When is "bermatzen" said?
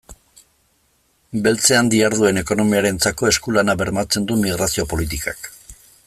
3.85-4.25